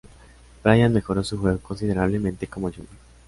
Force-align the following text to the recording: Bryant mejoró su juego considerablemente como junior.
Bryant 0.63 0.95
mejoró 0.95 1.23
su 1.23 1.37
juego 1.37 1.59
considerablemente 1.59 2.47
como 2.47 2.69
junior. 2.71 2.91